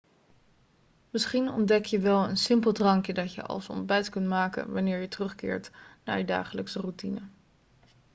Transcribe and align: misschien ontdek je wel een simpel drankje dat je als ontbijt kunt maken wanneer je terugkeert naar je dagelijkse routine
misschien 1.09 1.49
ontdek 1.49 1.85
je 1.85 1.99
wel 1.99 2.29
een 2.29 2.37
simpel 2.37 2.71
drankje 2.71 3.13
dat 3.13 3.33
je 3.33 3.41
als 3.43 3.69
ontbijt 3.69 4.09
kunt 4.09 4.27
maken 4.27 4.71
wanneer 4.73 5.01
je 5.01 5.07
terugkeert 5.07 5.71
naar 6.03 6.17
je 6.17 6.25
dagelijkse 6.25 6.79
routine 6.79 7.21